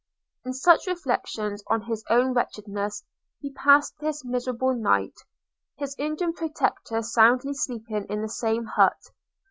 In 0.43 0.53
such 0.53 0.87
reflections 0.87 1.63
on 1.67 1.83
his 1.83 2.03
own 2.09 2.33
wretchedness 2.33 3.03
he 3.39 3.53
passed 3.53 3.99
this 3.99 4.25
miserable 4.25 4.73
night, 4.73 5.13
his 5.77 5.95
Indian 5.99 6.33
protector 6.33 7.03
soundly 7.03 7.53
sleeping 7.53 8.07
in 8.09 8.23
the 8.23 8.27
same 8.29 8.65
hut. 8.65 8.99